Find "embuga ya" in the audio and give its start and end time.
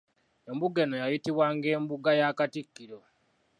1.77-2.29